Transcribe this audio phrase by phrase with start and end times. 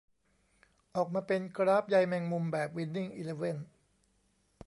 [0.95, 3.57] ออกมาเป็นกราฟใยแมงมุมแบบวินนิ่งอีเลเว่น